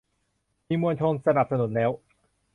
[0.67, 1.91] มีมวลชนสนับสนุนแล้ว